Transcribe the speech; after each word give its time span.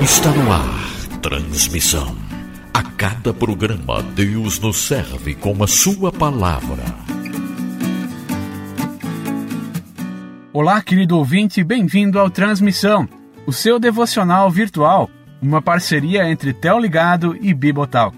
Está 0.00 0.30
no 0.30 0.50
ar. 0.50 1.20
Transmissão. 1.20 2.16
A 2.72 2.82
cada 2.82 3.34
programa, 3.34 4.02
Deus 4.14 4.58
nos 4.58 4.78
serve 4.78 5.34
com 5.34 5.62
a 5.62 5.66
sua 5.66 6.10
palavra. 6.10 6.82
Olá, 10.54 10.80
querido 10.80 11.18
ouvinte, 11.18 11.62
bem-vindo 11.62 12.18
ao 12.18 12.30
Transmissão, 12.30 13.06
o 13.46 13.52
seu 13.52 13.78
devocional 13.78 14.50
virtual, 14.50 15.10
uma 15.42 15.60
parceria 15.60 16.26
entre 16.30 16.54
Tel 16.54 16.78
Ligado 16.78 17.36
e 17.42 17.52
Bibotalk. 17.52 18.16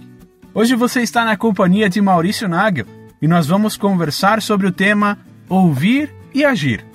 Hoje 0.55 0.77
você 0.77 1.03
está 1.03 1.25
na 1.25 1.37
companhia 1.37 1.91
de 1.91 2.01
Maurício 2.01 2.49
Nagel 2.49 2.87
e 3.21 3.27
nós 3.27 3.49
vamos 3.49 3.77
conversar 3.77 4.41
sobre 4.41 4.69
o 4.69 4.73
tema 4.73 5.19
Ouvir 5.49 6.15
e 6.33 6.45
Agir. 6.45 6.88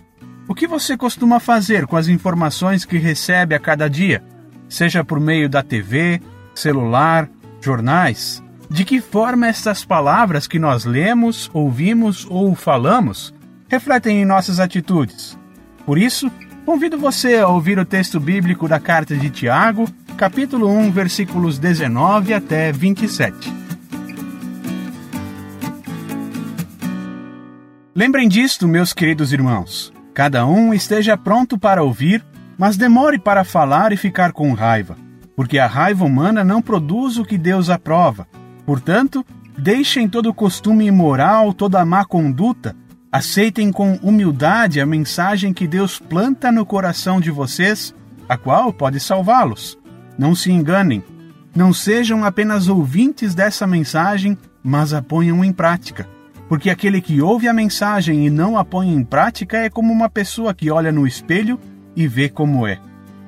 O 0.48 0.54
que 0.54 0.68
você 0.68 0.98
costuma 0.98 1.40
fazer 1.40 1.88
com 1.88 1.96
as 1.96 2.10
informações 2.10 2.84
que 2.84 2.98
recebe 2.98 3.56
a 3.56 3.60
cada 3.60 3.90
dia, 3.90 4.22
seja 4.68 5.04
por 5.04 5.20
meio 5.20 5.48
da 5.48 5.64
TV, 5.64 6.22
celular, 6.54 7.30
jornais? 7.62 8.44
De 8.70 8.84
que 8.84 9.00
forma 9.00 9.48
estas 9.48 9.86
palavras 9.86 10.46
que 10.46 10.60
nós 10.60 10.84
lemos, 10.84 11.50
ouvimos 11.54 12.28
ou 12.30 12.56
falamos 12.56 13.34
refletem 13.70 14.22
em 14.22 14.26
nossas 14.26 14.60
atitudes? 14.60 15.38
Por 15.86 15.98
isso, 15.98 16.30
convido 16.66 16.98
você 16.98 17.38
a 17.38 17.48
ouvir 17.48 17.80
o 17.80 17.86
texto 17.86 18.20
bíblico 18.20 18.68
da 18.68 18.80
carta 18.80 19.16
de 19.16 19.30
Tiago, 19.30 19.88
capítulo 20.18 20.68
1, 20.70 20.92
versículos 20.92 21.58
19 21.58 22.34
até 22.34 22.72
27. 22.72 23.52
Lembrem 27.96 28.28
disto, 28.28 28.68
meus 28.68 28.92
queridos 28.92 29.32
irmãos. 29.32 29.94
Cada 30.14 30.46
um 30.46 30.74
esteja 30.74 31.18
pronto 31.18 31.58
para 31.58 31.84
ouvir, 31.84 32.24
mas 32.56 32.78
demore 32.78 33.18
para 33.18 33.44
falar 33.44 33.92
e 33.92 33.98
ficar 33.98 34.32
com 34.32 34.54
raiva, 34.54 34.96
porque 35.36 35.58
a 35.58 35.66
raiva 35.66 36.06
humana 36.06 36.44
não 36.44 36.62
produz 36.62 37.18
o 37.18 37.26
que 37.26 37.36
Deus 37.36 37.68
aprova. 37.68 38.28
Portanto, 38.64 39.26
deixem 39.58 40.08
todo 40.08 40.34
costume 40.34 40.86
imoral, 40.86 41.52
toda 41.52 41.84
má 41.84 42.06
conduta, 42.06 42.76
aceitem 43.12 43.72
com 43.72 43.96
humildade 44.04 44.80
a 44.80 44.86
mensagem 44.86 45.52
que 45.52 45.68
Deus 45.68 45.98
planta 45.98 46.52
no 46.52 46.64
coração 46.64 47.20
de 47.20 47.32
vocês, 47.32 47.94
a 48.30 48.38
qual 48.38 48.72
pode 48.72 49.00
salvá-los. 49.00 49.80
Não 50.16 50.36
se 50.36 50.52
enganem, 50.52 51.04
não 51.56 51.74
sejam 51.74 52.24
apenas 52.24 52.68
ouvintes 52.68 53.34
dessa 53.34 53.66
mensagem, 53.66 54.38
mas 54.64 54.94
a 54.94 55.02
ponham 55.02 55.44
em 55.44 55.52
prática 55.52 56.08
porque 56.54 56.70
aquele 56.70 57.02
que 57.02 57.20
ouve 57.20 57.48
a 57.48 57.54
mensagem 57.54 58.28
e 58.28 58.30
não 58.30 58.60
a 58.60 58.64
põe 58.64 58.88
em 58.88 59.04
prática 59.04 59.58
é 59.58 59.72
como 59.72 59.92
uma 59.92 60.08
pessoa 60.08 60.54
que 60.54 60.70
olha 60.70 60.92
no 60.92 61.08
espelho 61.08 61.60
e 61.96 62.08
vê 62.08 62.30
como 62.30 62.68
é. 62.68 62.78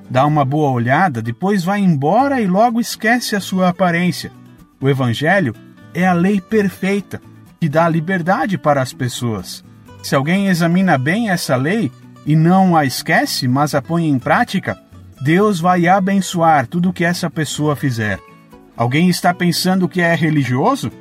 Dá 0.07 0.27
uma 0.27 0.45
boa 0.45 0.69
olhada, 0.69 1.23
depois 1.23 1.63
vai 1.63 1.79
embora 1.79 2.39
e 2.39 2.45
logo 2.45 2.79
esquece 2.79 3.35
a 3.35 3.39
sua 3.39 3.69
aparência. 3.69 4.31
O 4.79 4.87
Evangelho 4.87 5.55
é 5.91 6.05
a 6.05 6.13
lei 6.13 6.39
perfeita 6.39 7.19
que 7.59 7.67
dá 7.67 7.89
liberdade 7.89 8.59
para 8.59 8.79
as 8.79 8.93
pessoas. 8.93 9.65
Se 10.03 10.13
alguém 10.13 10.45
examina 10.45 10.95
bem 10.95 11.31
essa 11.31 11.55
lei 11.55 11.91
e 12.27 12.35
não 12.35 12.77
a 12.77 12.85
esquece, 12.85 13.47
mas 13.47 13.73
a 13.73 13.81
põe 13.81 14.07
em 14.07 14.19
prática, 14.19 14.79
Deus 15.19 15.59
vai 15.59 15.87
abençoar 15.87 16.67
tudo 16.67 16.89
o 16.89 16.93
que 16.93 17.03
essa 17.03 17.27
pessoa 17.27 17.75
fizer. 17.75 18.19
Alguém 18.77 19.09
está 19.09 19.33
pensando 19.33 19.89
que 19.89 19.99
é 19.99 20.13
religioso? 20.13 20.91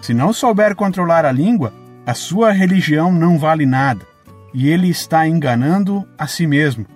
Se 0.00 0.14
não 0.14 0.32
souber 0.32 0.74
controlar 0.74 1.24
a 1.24 1.32
língua, 1.32 1.72
a 2.06 2.14
sua 2.14 2.52
religião 2.52 3.12
não 3.12 3.38
vale 3.38 3.66
nada, 3.66 4.06
e 4.54 4.68
ele 4.68 4.88
está 4.88 5.28
enganando 5.28 6.06
a 6.18 6.26
si 6.26 6.46
mesmo. 6.46 6.86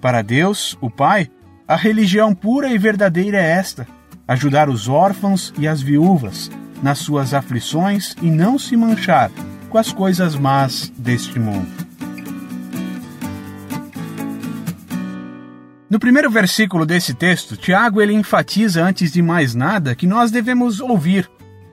Para 0.00 0.22
Deus, 0.22 0.76
o 0.80 0.90
Pai, 0.90 1.30
a 1.66 1.76
religião 1.76 2.34
pura 2.34 2.68
e 2.68 2.78
verdadeira 2.78 3.38
é 3.38 3.50
esta: 3.50 3.86
ajudar 4.28 4.68
os 4.68 4.88
órfãos 4.88 5.52
e 5.58 5.66
as 5.66 5.80
viúvas 5.80 6.50
nas 6.82 6.98
suas 6.98 7.34
aflições 7.34 8.14
e 8.22 8.30
não 8.30 8.58
se 8.58 8.76
manchar 8.76 9.30
com 9.68 9.78
as 9.78 9.92
coisas 9.92 10.34
más 10.34 10.92
deste 10.96 11.38
mundo. 11.38 11.68
No 15.88 15.98
primeiro 15.98 16.30
versículo 16.30 16.86
desse 16.86 17.12
texto, 17.14 17.56
Tiago 17.56 18.00
ele 18.00 18.12
enfatiza 18.12 18.84
antes 18.84 19.12
de 19.12 19.20
mais 19.20 19.54
nada 19.54 19.94
que 19.94 20.06
nós 20.06 20.30
devemos 20.30 20.80
ouvir 20.80 21.28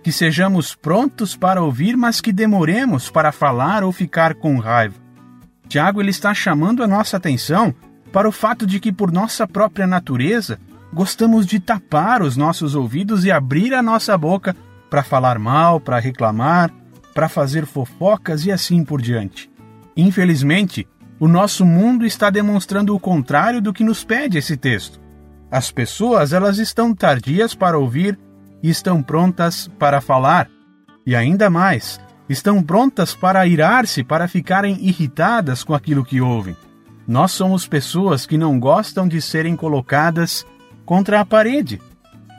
que 0.07 0.11
sejamos 0.13 0.73
prontos 0.73 1.35
para 1.35 1.61
ouvir, 1.61 1.97
mas 1.97 2.21
que 2.21 2.31
demoremos 2.31 3.09
para 3.09 3.29
falar 3.29 3.83
ou 3.83 3.91
ficar 3.91 4.35
com 4.35 4.57
raiva. 4.57 4.95
Tiago 5.67 6.01
ele 6.01 6.11
está 6.11 6.33
chamando 6.33 6.81
a 6.81 6.87
nossa 6.87 7.17
atenção 7.17 7.75
para 8.13 8.25
o 8.25 8.31
fato 8.31 8.65
de 8.65 8.79
que, 8.79 8.93
por 8.93 9.11
nossa 9.11 9.45
própria 9.45 9.85
natureza, 9.85 10.61
gostamos 10.93 11.45
de 11.45 11.59
tapar 11.59 12.21
os 12.21 12.37
nossos 12.37 12.73
ouvidos 12.73 13.25
e 13.25 13.31
abrir 13.33 13.73
a 13.73 13.83
nossa 13.83 14.17
boca 14.17 14.55
para 14.89 15.03
falar 15.03 15.37
mal, 15.37 15.77
para 15.77 15.99
reclamar, 15.99 16.71
para 17.13 17.27
fazer 17.27 17.65
fofocas 17.65 18.45
e 18.45 18.51
assim 18.53 18.85
por 18.85 19.01
diante. 19.01 19.51
Infelizmente, 19.97 20.87
o 21.19 21.27
nosso 21.27 21.65
mundo 21.65 22.05
está 22.05 22.29
demonstrando 22.29 22.95
o 22.95 22.99
contrário 22.99 23.61
do 23.61 23.73
que 23.73 23.83
nos 23.83 24.05
pede 24.05 24.37
esse 24.37 24.55
texto. 24.55 25.01
As 25.51 25.69
pessoas 25.69 26.31
elas 26.31 26.59
estão 26.59 26.95
tardias 26.95 27.53
para 27.53 27.77
ouvir 27.77 28.17
estão 28.63 29.01
prontas 29.01 29.69
para 29.79 30.01
falar. 30.01 30.49
E 31.05 31.15
ainda 31.15 31.49
mais, 31.49 31.99
estão 32.29 32.61
prontas 32.61 33.15
para 33.15 33.45
irar-se, 33.47 34.03
para 34.03 34.27
ficarem 34.27 34.77
irritadas 34.85 35.63
com 35.63 35.73
aquilo 35.73 36.03
que 36.03 36.19
ouvem. 36.19 36.55
Nós 37.07 37.31
somos 37.31 37.67
pessoas 37.67 38.25
que 38.25 38.37
não 38.37 38.59
gostam 38.59 39.07
de 39.07 39.21
serem 39.21 39.55
colocadas 39.55 40.45
contra 40.85 41.21
a 41.21 41.25
parede. 41.25 41.81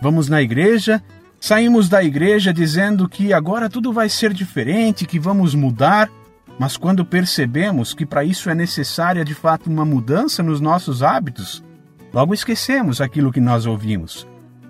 Vamos 0.03 0.29
na 0.29 0.43
igreja, 0.43 1.03
saímos 1.41 1.89
da 1.89 2.05
igreja 2.05 2.53
dizendo 2.53 3.09
que 3.09 3.33
agora 3.33 3.71
tudo 3.71 3.93
vai 3.93 4.09
ser 4.09 4.33
diferente, 4.35 5.07
que 5.07 5.19
vamos 5.19 5.55
mudar, 5.55 6.11
mas 6.59 6.77
quando 6.77 7.05
percebemos 7.05 7.95
que 7.95 8.05
para 8.05 8.25
isso 8.25 8.51
é 8.51 8.55
necessária 8.55 9.25
de 9.25 9.35
fato 9.35 9.71
uma 9.71 9.85
mudança 9.85 10.43
nos 10.43 10.61
nossos 10.61 11.03
hábitos, 11.03 11.65
logo 12.13 12.35
esquecemos 12.35 13.01
aquilo 13.01 13.33
que 13.33 13.41
nós 13.41 13.65
ouvimos. 13.65 14.27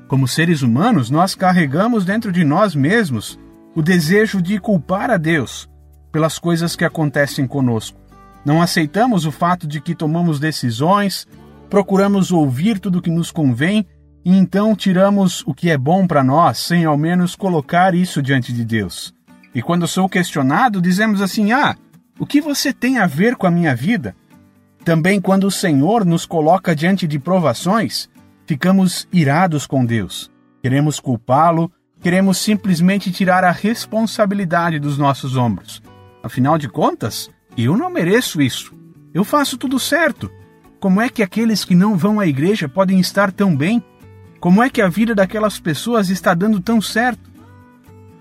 Como 0.09 0.27
seres 0.27 0.63
humanos, 0.63 1.11
nós 1.11 1.35
carregamos 1.35 2.07
dentro 2.07 2.33
de 2.33 2.43
nós 2.43 2.75
mesmos 2.75 3.39
o 3.75 3.83
desejo 3.83 4.41
de 4.41 4.59
culpar 4.59 5.11
a 5.11 5.19
Deus 5.19 5.69
pelas 6.11 6.39
coisas 6.39 6.75
que 6.75 6.85
acontecem 6.85 7.47
conosco. 7.47 8.01
Não 8.43 8.63
aceitamos 8.63 9.27
o 9.27 9.31
fato 9.31 9.67
de 9.67 9.83
que 9.83 9.95
tomamos 9.95 10.41
decisões, 10.41 11.27
procuramos 11.69 12.33
ouvir 12.33 12.79
tudo 12.81 13.01
o 13.01 13.03
que 13.03 13.11
nos 13.11 13.31
convém 13.31 13.87
e 14.25 14.35
então 14.35 14.75
tiramos 14.75 15.43
o 15.47 15.53
que 15.53 15.69
é 15.69 15.77
bom 15.77 16.07
para 16.07 16.25
nós 16.25 16.57
sem 16.57 16.87
ao 16.87 16.97
menos 16.97 17.37
colocar 17.37 17.95
isso 17.95 18.23
diante 18.23 18.51
de 18.51 18.65
Deus. 18.65 19.15
E 19.55 19.61
quando 19.61 19.87
sou 19.87 20.09
questionado, 20.09 20.81
dizemos 20.81 21.21
assim: 21.21 21.53
Ah, 21.53 21.77
o 22.19 22.25
que 22.25 22.41
você 22.41 22.73
tem 22.73 22.97
a 22.97 23.07
ver 23.07 23.37
com 23.37 23.47
a 23.47 23.51
minha 23.51 23.77
vida? 23.77 24.17
Também 24.85 25.21
quando 25.21 25.45
o 25.45 25.51
Senhor 25.51 26.07
nos 26.07 26.25
coloca 26.25 26.75
diante 26.75 27.07
de 27.07 27.19
provações, 27.19 28.09
ficamos 28.49 29.07
irados 29.13 29.67
com 29.67 29.85
Deus. 29.85 30.31
Queremos 30.63 30.99
culpá-lo, 30.99 31.71
queremos 32.01 32.39
simplesmente 32.39 33.13
tirar 33.13 33.45
a 33.45 33.51
responsabilidade 33.51 34.79
dos 34.79 34.97
nossos 34.97 35.37
ombros. 35.37 35.83
Afinal 36.23 36.57
de 36.57 36.67
contas, 36.67 37.31
eu 37.59 37.77
não 37.77 37.91
mereço 37.91 38.41
isso. 38.41 38.75
Eu 39.13 39.23
faço 39.23 39.59
tudo 39.59 39.79
certo. 39.79 40.31
Como 40.81 40.99
é 40.99 41.11
que 41.11 41.23
aqueles 41.23 41.63
que 41.63 41.75
não 41.75 41.95
vão 41.95 42.19
à 42.19 42.27
igreja 42.27 42.67
podem 42.71 42.99
estar 42.99 43.31
tão 43.31 43.55
bem? 43.55 43.85
Como 44.41 44.63
é 44.63 44.71
que 44.71 44.81
a 44.81 44.89
vida 44.89 45.15
daquelas 45.15 45.61
pessoas 45.61 46.09
está 46.09 46.33
dando 46.33 46.59
tão 46.59 46.81
certo? 46.81 47.31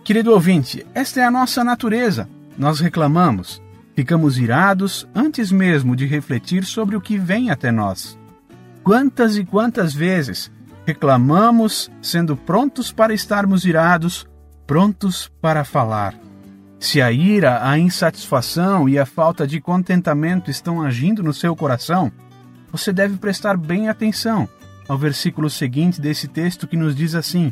Querido 0.04 0.34
ouvinte, 0.34 0.86
esta 0.94 1.22
é 1.22 1.24
a 1.24 1.32
nossa 1.32 1.64
natureza. 1.64 2.28
Nós 2.58 2.82
reclamamos, 2.82 3.62
ficamos 3.96 4.38
irados 4.38 5.08
antes 5.16 5.54
mesmo 5.54 5.96
de 5.96 6.06
refletir 6.06 6.66
sobre 6.66 6.98
o 6.98 7.02
que 7.02 7.18
vem 7.18 7.50
até 7.50 7.72
nós. 7.72 8.18
Quantas 8.88 9.36
e 9.36 9.44
quantas 9.44 9.94
vezes 9.94 10.50
reclamamos, 10.86 11.92
sendo 12.02 12.38
prontos 12.38 12.90
para 12.90 13.14
estarmos 13.14 13.66
irados, 13.66 14.26
prontos 14.66 15.30
para 15.42 15.66
falar. 15.66 16.16
Se 16.80 17.02
a 17.02 17.12
ira, 17.12 17.70
a 17.70 17.78
insatisfação 17.78 18.88
e 18.88 18.98
a 18.98 19.06
falta 19.06 19.46
de 19.46 19.60
contentamento 19.60 20.50
estão 20.50 20.82
agindo 20.82 21.22
no 21.22 21.34
seu 21.34 21.54
coração, 21.54 22.10
você 22.72 22.94
deve 22.94 23.18
prestar 23.18 23.58
bem 23.58 23.90
atenção 23.90 24.48
ao 24.88 24.98
versículo 24.98 25.50
seguinte 25.50 26.00
desse 26.00 26.30
texto 26.30 26.66
que 26.66 26.78
nos 26.78 26.96
diz 26.96 27.14
assim: 27.14 27.52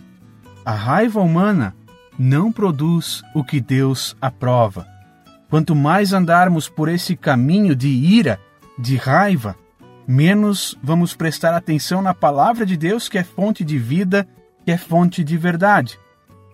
A 0.63 0.71
raiva 0.71 1.19
humana 1.19 1.75
não 2.17 2.49
produz 2.49 3.21
o 3.33 3.43
que 3.43 3.59
Deus 3.59 4.15
aprova. 4.21 4.87
Quanto 5.49 5.75
mais 5.75 6.13
andarmos 6.13 6.69
por 6.69 6.87
esse 6.87 7.13
caminho 7.13 7.75
de 7.75 7.89
ira, 7.89 8.39
de 8.79 8.95
raiva, 8.95 9.57
menos 10.07 10.77
vamos 10.81 11.15
prestar 11.15 11.53
atenção 11.53 12.01
na 12.01 12.13
palavra 12.13 12.65
de 12.65 12.77
Deus, 12.77 13.09
que 13.09 13.17
é 13.17 13.23
fonte 13.23 13.63
de 13.63 13.77
vida, 13.77 14.27
que 14.63 14.71
é 14.71 14.77
fonte 14.77 15.23
de 15.23 15.37
verdade. 15.37 15.99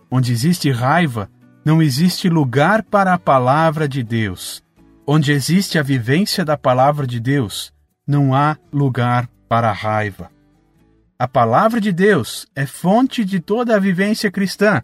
Onde 0.10 0.32
existe 0.32 0.70
raiva, 0.72 1.30
não 1.64 1.82
existe 1.82 2.30
lugar 2.30 2.84
para 2.84 3.14
a 3.14 3.20
palavra 3.20 3.88
de 3.88 4.04
Deus. 4.04 4.64
Onde 5.06 5.32
existe 5.32 5.78
a 5.78 5.84
vivência 5.84 6.44
da 6.44 6.58
palavra 6.58 7.06
de 7.06 7.20
Deus, 7.20 7.74
não 8.08 8.34
há 8.34 8.58
lugar 8.72 9.30
para 9.48 9.70
a 9.70 9.74
raiva. 9.74 10.32
A 11.20 11.28
palavra 11.28 11.80
de 11.80 11.92
Deus 11.92 12.48
é 12.56 12.66
fonte 12.66 13.24
de 13.24 13.40
toda 13.40 13.76
a 13.76 13.80
vivência 13.80 14.32
cristã. 14.32 14.82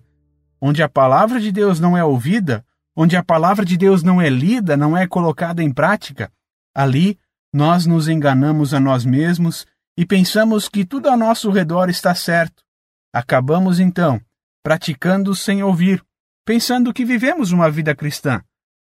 Onde 0.61 0.83
a 0.83 0.89
palavra 0.89 1.39
de 1.39 1.51
Deus 1.51 1.79
não 1.79 1.97
é 1.97 2.03
ouvida, 2.03 2.63
onde 2.95 3.15
a 3.15 3.23
palavra 3.23 3.65
de 3.65 3.77
Deus 3.77 4.03
não 4.03 4.21
é 4.21 4.29
lida, 4.29 4.77
não 4.77 4.95
é 4.97 5.07
colocada 5.07 5.63
em 5.63 5.71
prática, 5.71 6.31
ali 6.73 7.17
nós 7.53 7.85
nos 7.85 8.07
enganamos 8.07 8.73
a 8.73 8.79
nós 8.79 9.05
mesmos 9.05 9.65
e 9.97 10.05
pensamos 10.05 10.69
que 10.69 10.85
tudo 10.85 11.09
ao 11.09 11.17
nosso 11.17 11.49
redor 11.49 11.89
está 11.89 12.13
certo. 12.13 12.63
Acabamos 13.13 13.79
então 13.79 14.21
praticando 14.63 15.33
sem 15.33 15.63
ouvir, 15.63 16.03
pensando 16.45 16.93
que 16.93 17.05
vivemos 17.05 17.53
uma 17.53 17.71
vida 17.71 17.95
cristã. 17.95 18.43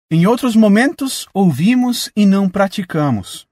Em 0.08 0.24
outros 0.24 0.54
momentos, 0.54 1.26
ouvimos 1.34 2.10
e 2.14 2.24
não 2.24 2.48
praticamos. 2.48 3.44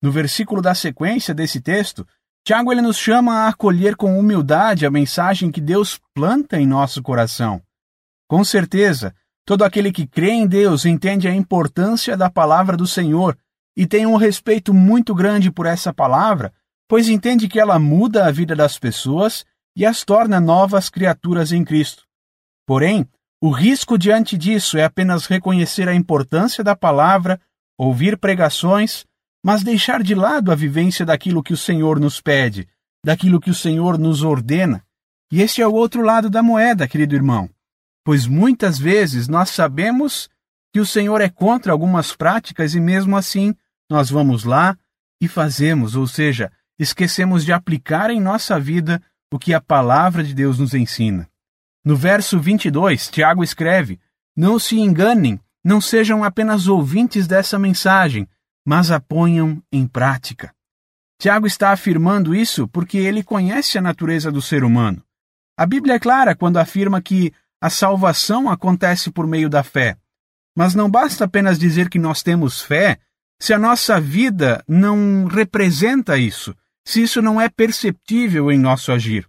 No 0.00 0.12
versículo 0.12 0.62
da 0.62 0.72
sequência 0.72 1.34
desse 1.34 1.60
texto, 1.60 2.06
Tiago 2.46 2.70
ele 2.70 2.80
nos 2.80 2.96
chama 2.96 3.40
a 3.40 3.48
acolher 3.48 3.96
com 3.96 4.16
humildade 4.18 4.86
a 4.86 4.90
mensagem 4.90 5.50
que 5.50 5.60
Deus 5.60 5.98
planta 6.14 6.60
em 6.60 6.66
nosso 6.66 7.02
coração. 7.02 7.60
Com 8.28 8.44
certeza, 8.44 9.12
todo 9.44 9.64
aquele 9.64 9.90
que 9.90 10.06
crê 10.06 10.30
em 10.30 10.46
Deus 10.46 10.84
entende 10.84 11.26
a 11.26 11.34
importância 11.34 12.16
da 12.16 12.30
palavra 12.30 12.76
do 12.76 12.86
Senhor 12.86 13.36
e 13.76 13.86
tem 13.86 14.06
um 14.06 14.16
respeito 14.16 14.72
muito 14.72 15.14
grande 15.14 15.50
por 15.50 15.66
essa 15.66 15.92
palavra, 15.92 16.52
pois 16.88 17.08
entende 17.08 17.48
que 17.48 17.58
ela 17.58 17.78
muda 17.78 18.26
a 18.26 18.30
vida 18.30 18.54
das 18.54 18.78
pessoas 18.78 19.44
e 19.76 19.84
as 19.84 20.04
torna 20.04 20.40
novas 20.40 20.88
criaturas 20.88 21.52
em 21.52 21.64
Cristo. 21.64 22.04
Porém, 22.66 23.08
o 23.42 23.50
risco 23.50 23.98
diante 23.98 24.38
disso 24.38 24.78
é 24.78 24.84
apenas 24.84 25.26
reconhecer 25.26 25.88
a 25.88 25.94
importância 25.94 26.62
da 26.62 26.76
palavra, 26.76 27.40
ouvir 27.76 28.16
pregações, 28.16 29.04
mas 29.44 29.62
deixar 29.62 30.02
de 30.02 30.14
lado 30.14 30.50
a 30.50 30.54
vivência 30.54 31.04
daquilo 31.04 31.42
que 31.42 31.52
o 31.52 31.56
Senhor 31.56 32.00
nos 32.00 32.20
pede, 32.20 32.68
daquilo 33.04 33.40
que 33.40 33.50
o 33.50 33.54
Senhor 33.54 33.98
nos 33.98 34.22
ordena. 34.22 34.82
E 35.30 35.42
esse 35.42 35.60
é 35.60 35.66
o 35.66 35.74
outro 35.74 36.00
lado 36.02 36.30
da 36.30 36.42
moeda, 36.42 36.88
querido 36.88 37.14
irmão. 37.14 37.50
Pois 38.04 38.26
muitas 38.26 38.78
vezes 38.78 39.28
nós 39.28 39.50
sabemos 39.50 40.30
que 40.72 40.80
o 40.80 40.86
Senhor 40.86 41.20
é 41.20 41.28
contra 41.28 41.72
algumas 41.72 42.14
práticas 42.14 42.74
e 42.74 42.80
mesmo 42.80 43.16
assim 43.16 43.54
nós 43.90 44.10
vamos 44.10 44.44
lá 44.44 44.76
e 45.20 45.28
fazemos, 45.28 45.94
ou 45.96 46.06
seja, 46.06 46.50
esquecemos 46.78 47.44
de 47.44 47.52
aplicar 47.52 48.10
em 48.10 48.20
nossa 48.20 48.58
vida 48.58 49.02
o 49.32 49.38
que 49.38 49.52
a 49.52 49.60
palavra 49.60 50.22
de 50.22 50.34
Deus 50.34 50.58
nos 50.58 50.74
ensina. 50.74 51.28
No 51.84 51.96
verso 51.96 52.40
22, 52.40 53.08
Tiago 53.08 53.42
escreve: 53.42 54.00
Não 54.36 54.58
se 54.58 54.78
enganem, 54.78 55.40
não 55.62 55.80
sejam 55.80 56.24
apenas 56.24 56.66
ouvintes 56.66 57.26
dessa 57.26 57.58
mensagem, 57.58 58.28
mas 58.64 58.90
a 58.90 59.00
ponham 59.00 59.62
em 59.72 59.86
prática. 59.86 60.54
Tiago 61.20 61.46
está 61.46 61.70
afirmando 61.70 62.34
isso 62.34 62.66
porque 62.68 62.98
ele 62.98 63.22
conhece 63.22 63.78
a 63.78 63.82
natureza 63.82 64.30
do 64.32 64.42
ser 64.42 64.64
humano. 64.64 65.02
A 65.56 65.64
Bíblia 65.64 65.94
é 65.94 65.98
clara 65.98 66.34
quando 66.34 66.56
afirma 66.56 67.00
que 67.00 67.32
a 67.60 67.70
salvação 67.70 68.50
acontece 68.50 69.10
por 69.10 69.26
meio 69.26 69.48
da 69.48 69.62
fé. 69.62 69.96
Mas 70.56 70.74
não 70.74 70.90
basta 70.90 71.24
apenas 71.24 71.58
dizer 71.58 71.88
que 71.88 71.98
nós 71.98 72.22
temos 72.22 72.60
fé 72.60 72.98
se 73.40 73.52
a 73.52 73.58
nossa 73.58 74.00
vida 74.00 74.62
não 74.66 75.26
representa 75.26 76.16
isso, 76.16 76.54
se 76.84 77.02
isso 77.02 77.20
não 77.20 77.40
é 77.40 77.48
perceptível 77.48 78.50
em 78.50 78.58
nosso 78.58 78.92
agir. 78.92 79.28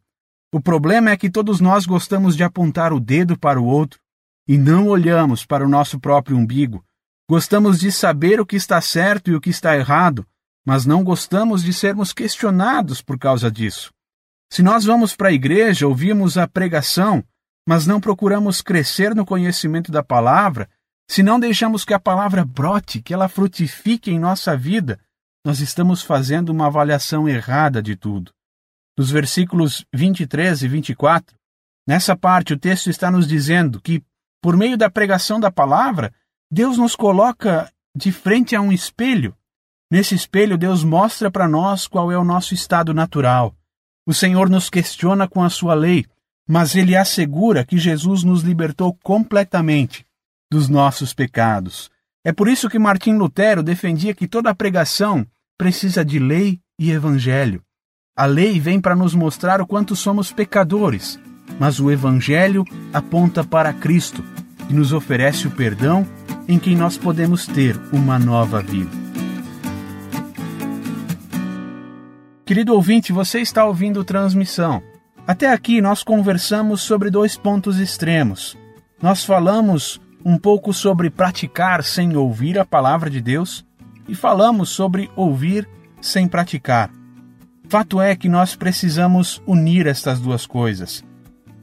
O 0.53 0.61
problema 0.61 1.11
é 1.11 1.17
que 1.17 1.29
todos 1.29 1.59
nós 1.59 1.85
gostamos 1.85 2.35
de 2.35 2.43
apontar 2.43 2.93
o 2.93 2.99
dedo 2.99 3.37
para 3.37 3.59
o 3.59 3.65
outro 3.65 3.99
e 4.47 4.57
não 4.57 4.87
olhamos 4.87 5.45
para 5.45 5.65
o 5.65 5.69
nosso 5.69 5.99
próprio 5.99 6.37
umbigo, 6.37 6.85
Gostamos 7.27 7.79
de 7.79 7.91
saber 7.91 8.39
o 8.39 8.45
que 8.45 8.55
está 8.55 8.79
certo 8.79 9.31
e 9.31 9.35
o 9.35 9.41
que 9.41 9.49
está 9.49 9.75
errado, 9.75 10.27
mas 10.63 10.85
não 10.85 11.03
gostamos 11.03 11.63
de 11.63 11.73
sermos 11.73 12.13
questionados 12.13 13.01
por 13.01 13.17
causa 13.17 13.49
disso. 13.49 13.91
Se 14.51 14.61
nós 14.61 14.85
vamos 14.85 15.15
para 15.15 15.29
a 15.29 15.33
igreja, 15.33 15.87
ouvimos 15.87 16.37
a 16.37 16.47
pregação, 16.47 17.23
mas 17.67 17.87
não 17.87 17.99
procuramos 17.99 18.61
crescer 18.61 19.15
no 19.15 19.25
conhecimento 19.25 19.91
da 19.91 20.03
palavra, 20.03 20.69
se 21.07 21.21
não 21.21 21.39
deixamos 21.39 21.85
que 21.85 21.93
a 21.93 21.99
palavra 21.99 22.43
brote, 22.43 23.01
que 23.01 23.13
ela 23.13 23.29
frutifique 23.29 24.11
em 24.11 24.19
nossa 24.19 24.57
vida, 24.57 24.99
nós 25.45 25.59
estamos 25.59 26.01
fazendo 26.01 26.49
uma 26.49 26.65
avaliação 26.65 27.29
errada 27.29 27.81
de 27.81 27.95
tudo. 27.95 28.31
Nos 28.97 29.11
versículos 29.11 29.85
23 29.93 30.63
e 30.63 30.67
24, 30.67 31.37
nessa 31.87 32.15
parte 32.15 32.53
o 32.53 32.59
texto 32.59 32.89
está 32.89 33.11
nos 33.11 33.27
dizendo 33.27 33.79
que, 33.79 34.03
por 34.41 34.57
meio 34.57 34.77
da 34.77 34.89
pregação 34.89 35.39
da 35.39 35.51
palavra, 35.51 36.13
Deus 36.51 36.77
nos 36.77 36.95
coloca 36.95 37.71
de 37.95 38.11
frente 38.11 38.55
a 38.55 38.61
um 38.61 38.71
espelho. 38.71 39.35
Nesse 39.91 40.15
espelho, 40.15 40.57
Deus 40.57 40.83
mostra 40.83 41.29
para 41.29 41.47
nós 41.47 41.87
qual 41.87 42.11
é 42.11 42.17
o 42.17 42.23
nosso 42.23 42.53
estado 42.53 42.93
natural. 42.93 43.55
O 44.07 44.13
Senhor 44.13 44.49
nos 44.49 44.69
questiona 44.69 45.27
com 45.27 45.43
a 45.43 45.49
sua 45.49 45.75
lei, 45.75 46.05
mas 46.47 46.75
ele 46.75 46.95
assegura 46.95 47.65
que 47.65 47.77
Jesus 47.77 48.23
nos 48.23 48.41
libertou 48.41 48.93
completamente 49.03 50.04
dos 50.55 50.69
nossos 50.69 51.13
pecados. 51.13 51.91
É 52.23 52.31
por 52.31 52.47
isso 52.47 52.69
que 52.69 52.79
Martim 52.79 53.15
Lutero 53.15 53.61
defendia 53.61 54.15
que 54.15 54.25
toda 54.25 54.55
pregação 54.55 55.27
precisa 55.57 56.03
de 56.05 56.17
lei 56.17 56.61
e 56.79 56.91
evangelho. 56.91 57.61
A 58.17 58.25
lei 58.25 58.57
vem 58.57 58.79
para 58.79 58.95
nos 58.95 59.13
mostrar 59.13 59.59
o 59.59 59.67
quanto 59.67 59.97
somos 59.97 60.31
pecadores, 60.31 61.19
mas 61.59 61.81
o 61.81 61.91
evangelho 61.91 62.63
aponta 62.93 63.43
para 63.43 63.73
Cristo 63.73 64.23
e 64.69 64.73
nos 64.73 64.93
oferece 64.93 65.45
o 65.45 65.51
perdão 65.51 66.07
em 66.47 66.57
quem 66.57 66.73
nós 66.73 66.97
podemos 66.97 67.45
ter 67.45 67.77
uma 67.91 68.17
nova 68.17 68.61
vida. 68.61 68.91
Querido 72.45 72.73
ouvinte, 72.73 73.11
você 73.11 73.41
está 73.41 73.65
ouvindo 73.65 74.05
transmissão. 74.05 74.81
Até 75.27 75.51
aqui 75.51 75.81
nós 75.81 76.01
conversamos 76.01 76.81
sobre 76.81 77.09
dois 77.09 77.35
pontos 77.35 77.77
extremos. 77.77 78.55
Nós 79.01 79.25
falamos 79.25 79.99
um 80.25 80.39
pouco 80.39 80.73
sobre 80.73 81.11
praticar 81.11 81.83
sem 81.83 82.17
ouvir 82.17 82.57
a 82.57 82.65
palavra 82.65 83.11
de 83.11 83.21
Deus 83.21 83.63
e 84.07 84.15
falamos 84.15 84.69
sobre 84.69 85.07
ouvir 85.15 85.69
sem 86.01 86.27
praticar. 86.27 86.89
Fato 87.69 88.01
é 88.01 88.15
que 88.15 88.27
nós 88.27 88.55
precisamos 88.55 89.39
unir 89.45 89.85
estas 89.85 90.19
duas 90.19 90.47
coisas. 90.47 91.03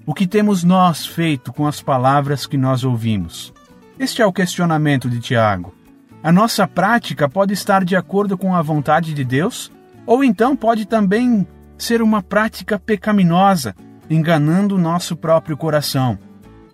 O 0.07 0.15
que 0.15 0.29
temos 0.29 0.63
nós 0.63 1.05
feito 1.05 1.53
com 1.53 1.67
as 1.67 1.83
palavras 1.83 2.47
que 2.47 2.57
nós 2.57 2.85
ouvimos? 2.85 3.53
Este 3.99 4.23
é 4.23 4.27
o 4.27 4.33
questionamento 4.33 5.11
de 5.11 5.19
Tiago. 5.19 5.75
A 6.23 6.31
nossa 6.31 6.67
prática 6.67 7.29
pode 7.29 7.53
estar 7.53 7.85
de 7.85 7.97
acordo 7.97 8.39
com 8.39 8.55
a 8.55 8.63
vontade 8.63 9.13
de 9.13 9.25
Deus, 9.25 9.73
ou 10.07 10.23
então 10.23 10.55
pode 10.55 10.87
também 10.87 11.47
ser 11.77 12.01
uma 12.01 12.23
prática 12.23 12.79
pecaminosa, 12.79 13.75
enganando 14.09 14.77
o 14.77 14.81
nosso 14.81 15.17
próprio 15.17 15.57
coração. 15.57 16.17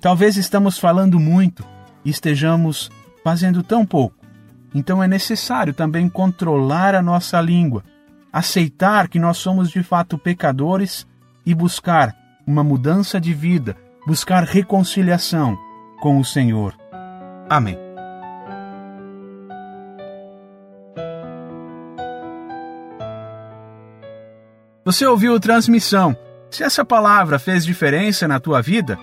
Talvez 0.01 0.37
estamos 0.37 0.79
falando 0.79 1.19
muito 1.19 1.65
e 2.09 2.11
estejamos 2.11 2.91
fazendo 3.23 3.63
tão 3.63 3.85
pouco. 3.85 4.17
Então 4.75 5.03
é 5.03 5.07
necessário 5.07 5.75
também 5.75 6.09
controlar 6.09 6.95
a 6.95 7.03
nossa 7.03 7.39
língua, 7.39 7.85
aceitar 8.33 9.09
que 9.09 9.19
nós 9.19 9.37
somos 9.37 9.71
de 9.71 9.83
fato 9.83 10.17
pecadores 10.17 11.07
e 11.45 11.55
buscar 11.55 12.17
uma 12.47 12.65
mudança 12.65 13.21
de 13.21 13.35
vida, 13.35 13.77
buscar 14.07 14.43
reconciliação 14.45 15.59
com 16.01 16.19
o 16.19 16.25
Senhor. 16.25 16.75
Amém. 17.47 17.77
Você 24.83 25.07
ouviu 25.07 25.39
transmissão? 25.39 26.17
Se 26.51 26.65
essa 26.65 26.83
palavra 26.87 27.39
fez 27.39 27.67
diferença 27.67 28.27
na 28.27 28.41
tua 28.41 28.63
vida, 28.63 28.99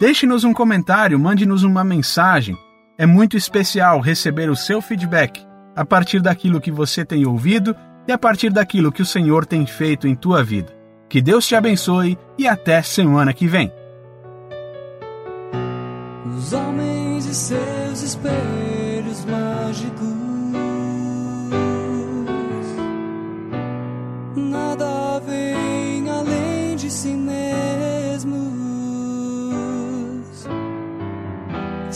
deixe-nos 0.00 0.42
um 0.42 0.54
comentário, 0.54 1.18
mande-nos 1.18 1.62
uma 1.62 1.84
mensagem. 1.84 2.56
É 2.96 3.04
muito 3.04 3.36
especial 3.36 4.00
receber 4.00 4.50
o 4.50 4.56
seu 4.56 4.80
feedback 4.80 5.46
a 5.76 5.84
partir 5.84 6.20
daquilo 6.20 6.60
que 6.60 6.70
você 6.70 7.04
tem 7.04 7.26
ouvido 7.26 7.76
e 8.08 8.12
a 8.12 8.18
partir 8.18 8.50
daquilo 8.50 8.90
que 8.90 9.02
o 9.02 9.06
Senhor 9.06 9.44
tem 9.44 9.66
feito 9.66 10.08
em 10.08 10.14
tua 10.14 10.42
vida. 10.42 10.74
Que 11.08 11.20
Deus 11.20 11.46
te 11.46 11.54
abençoe 11.54 12.18
e 12.38 12.48
até 12.48 12.82
semana 12.82 13.34
que 13.34 13.46
vem. 13.46 13.70
Os 16.36 16.52
homens 16.52 17.26
e 17.26 17.34
seus 17.34 18.02
espelhos 18.02 19.24
mágicos 19.26 20.19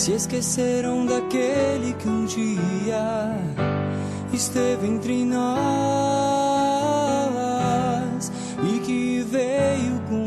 Se 0.05 0.13
esqueceram 0.13 1.07
daquele 1.07 1.95
que 1.95 2.07
um 2.07 2.27
dia 2.27 3.35
esteve 4.35 4.87
entre 4.87 5.25
nós 5.25 5.41
e 8.71 8.81
que 8.81 9.27
veio 9.31 9.99
com. 10.07 10.27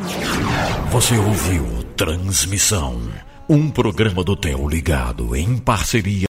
Você 0.90 1.16
ouviu 1.16 1.84
Transmissão 1.96 3.00
um 3.48 3.70
programa 3.70 4.24
do 4.24 4.36
Theo 4.36 4.68
ligado 4.68 5.36
em 5.36 5.60
parceria 5.60 6.27